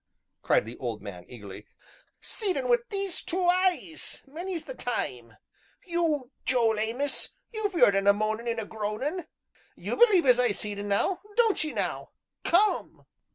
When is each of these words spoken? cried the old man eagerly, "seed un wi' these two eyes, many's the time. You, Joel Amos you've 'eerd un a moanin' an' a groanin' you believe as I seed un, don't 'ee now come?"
cried 0.41 0.65
the 0.65 0.79
old 0.79 0.99
man 1.03 1.27
eagerly, 1.29 1.67
"seed 2.21 2.57
un 2.57 2.67
wi' 2.67 2.77
these 2.89 3.21
two 3.21 3.43
eyes, 3.49 4.23
many's 4.25 4.65
the 4.65 4.73
time. 4.73 5.37
You, 5.85 6.31
Joel 6.43 6.79
Amos 6.79 7.35
you've 7.51 7.75
'eerd 7.75 7.95
un 7.95 8.07
a 8.07 8.13
moanin' 8.13 8.47
an' 8.47 8.57
a 8.57 8.65
groanin' 8.65 9.27
you 9.75 9.95
believe 9.95 10.25
as 10.25 10.39
I 10.39 10.53
seed 10.53 10.79
un, 10.79 10.89
don't 11.35 11.63
'ee 11.63 11.71
now 11.73 12.09
come?" 12.43 13.05